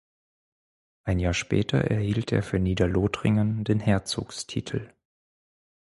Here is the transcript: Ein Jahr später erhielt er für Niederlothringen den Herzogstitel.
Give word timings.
Ein 1.03 1.19
Jahr 1.19 1.35
später 1.35 1.77
erhielt 1.77 2.31
er 2.31 2.41
für 2.41 2.57
Niederlothringen 2.57 3.63
den 3.63 3.79
Herzogstitel. 3.79 4.91